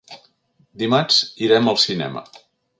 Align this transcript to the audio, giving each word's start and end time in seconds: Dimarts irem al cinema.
Dimarts 0.83 1.19
irem 1.49 1.71
al 1.75 1.81
cinema. 1.85 2.27